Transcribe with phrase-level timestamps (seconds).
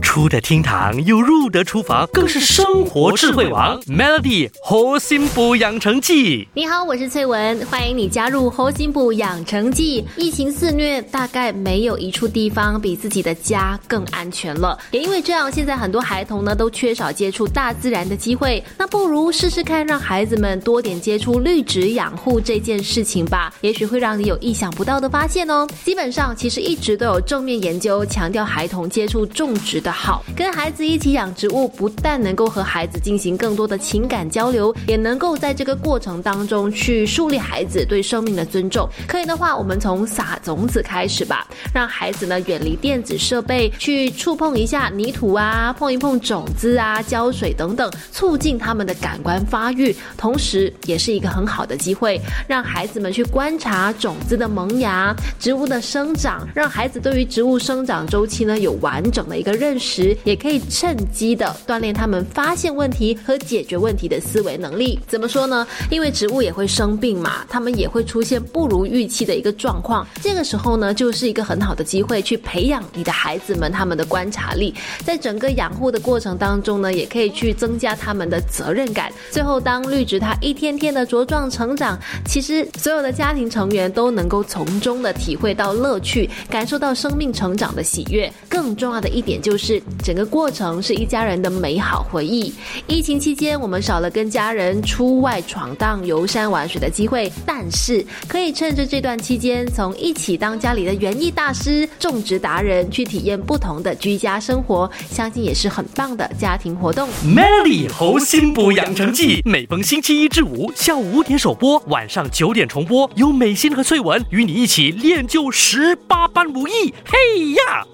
[0.00, 3.80] 出得厅堂又入得厨房，更是生活智慧王。
[3.82, 10.04] Melody 核心补养成记，你好，我是翠文，欢迎你加入核心补养成记。
[10.16, 14.76] 疫情肆虐，大概没有一处地方比自己的家更安全了。
[14.90, 18.62] 也因为这样，现在很多孩童呢都缺少接触大自然的机会。
[18.76, 25.68] 那不如试试看，让孩子们多点接触绿植养护这件事情吧，也许会让你有意想不到的发现哦。
[25.84, 29.89] 基本上，其实一直都有正面研究强调孩童接触种植的。
[29.90, 38.88] 好，跟孩子一起养植物，不但能够和孩子进行更多的情感交流，也能够在这个过程当中去树立孩子对生命的尊重。
[39.08, 49.94] 可以的话，我们从撒种子开始吧，让孩子呢远离电子设备，去触碰一下泥土啊，碰一碰种子啊，浇水等等，促进他们的感官发育。
[50.16, 59.79] 同时，也是一个很好的机会，让孩子们去观察种子的萌芽、植物的生长，让孩子对于植物生长周期呢有完整的一个认。
[59.80, 65.00] 时也可以趁机的锻炼他们发现问题和解决问题的思维能力。
[65.08, 65.66] 怎么说呢？
[65.90, 70.06] 因为植物也会生病嘛，他们也会出现不如预期的一个状况。
[70.20, 74.74] 这个时候呢，就是一个很好的机会去培养你的孩子们他们的观察力。
[75.04, 79.10] 在整个养护的过程当中呢，也可以去增加他们的责任感。
[79.30, 88.30] 最后，当绿植它一天天的茁壮成长，其实所有的家庭成员都能够从中的体会到乐趣，感受到生命成长的喜悦。
[88.48, 89.59] 更重要的一点就是。
[89.60, 92.52] 是整个过程是一家人的美好回忆。
[92.86, 107.08] 疫情期间，我们少了跟家人出外闯荡、游山玩水的机会，但是可以趁着这段期间，从一起当家里的园艺大师、种植达人，去体验不同的居家生活，相信也是很棒的家庭活动。
[107.22, 116.94] Melody 猴心补养成记，每逢星期一至五下午五点首播，晚上九点重播，有美心和翠文与你一起练就十八般武艺。
[117.04, 117.86] 嘿呀！